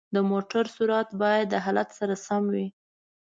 [0.15, 2.67] د موټرو سرعت باید د حالت سره سم وي.